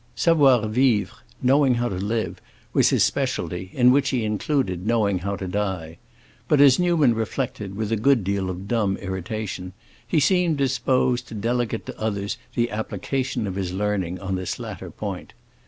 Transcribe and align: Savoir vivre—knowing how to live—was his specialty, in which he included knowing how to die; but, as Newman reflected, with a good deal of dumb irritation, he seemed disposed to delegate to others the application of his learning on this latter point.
Savoir 0.15 0.67
vivre—knowing 0.67 1.75
how 1.75 1.87
to 1.87 1.95
live—was 1.97 2.89
his 2.89 3.03
specialty, 3.03 3.69
in 3.71 3.91
which 3.91 4.09
he 4.09 4.23
included 4.25 4.87
knowing 4.87 5.19
how 5.19 5.35
to 5.35 5.47
die; 5.47 5.99
but, 6.47 6.59
as 6.59 6.79
Newman 6.79 7.13
reflected, 7.13 7.75
with 7.75 7.91
a 7.91 7.95
good 7.97 8.23
deal 8.23 8.49
of 8.49 8.67
dumb 8.67 8.97
irritation, 8.97 9.73
he 10.07 10.19
seemed 10.19 10.57
disposed 10.57 11.27
to 11.27 11.35
delegate 11.35 11.85
to 11.85 11.99
others 11.99 12.39
the 12.55 12.71
application 12.71 13.45
of 13.45 13.53
his 13.53 13.73
learning 13.73 14.19
on 14.19 14.33
this 14.33 14.57
latter 14.57 14.89
point. 14.89 15.33